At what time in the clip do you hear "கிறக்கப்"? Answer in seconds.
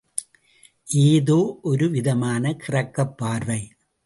2.67-3.17